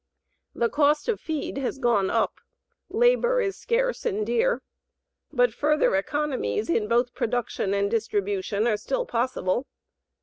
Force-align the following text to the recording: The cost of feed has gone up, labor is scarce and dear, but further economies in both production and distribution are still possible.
The 0.55 0.67
cost 0.71 1.07
of 1.09 1.21
feed 1.21 1.59
has 1.59 1.77
gone 1.77 2.09
up, 2.09 2.39
labor 2.89 3.39
is 3.39 3.55
scarce 3.55 4.03
and 4.03 4.25
dear, 4.25 4.63
but 5.31 5.53
further 5.53 5.95
economies 5.95 6.71
in 6.71 6.87
both 6.87 7.13
production 7.13 7.75
and 7.75 7.91
distribution 7.91 8.65
are 8.65 8.77
still 8.77 9.05
possible. 9.05 9.67